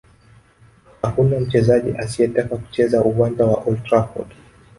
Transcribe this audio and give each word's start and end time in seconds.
Hakuna 1.01 1.39
mchezaji 1.39 1.91
asiyetaka 1.97 2.57
kucheza 2.57 3.03
uwanja 3.03 3.45
wa 3.45 3.63
Old 3.63 3.83
Trafford 3.83 4.27